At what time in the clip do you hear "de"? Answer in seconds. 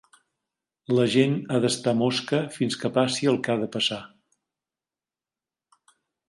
3.65-3.69